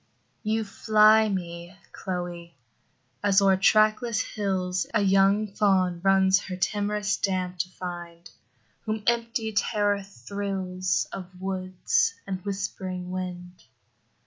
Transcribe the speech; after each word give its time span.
You 0.41 0.63
fly 0.63 1.29
me, 1.29 1.75
Chloe, 1.91 2.55
as 3.23 3.39
o'er 3.39 3.55
trackless 3.55 4.19
hills 4.33 4.87
A 4.95 5.01
young 5.03 5.53
fawn 5.53 6.01
runs 6.03 6.39
her 6.45 6.55
timorous 6.55 7.17
dam 7.17 7.55
to 7.57 7.69
find, 7.69 8.27
Whom 8.85 9.03
empty 9.05 9.53
terror 9.53 10.01
thrills 10.01 11.05
Of 11.13 11.39
woods 11.39 12.15
and 12.25 12.43
whispering 12.43 13.11
wind. 13.11 13.63